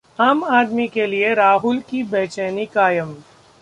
[0.19, 3.15] आम आदमी के लिए राहुल की 'बेचैनी' कायम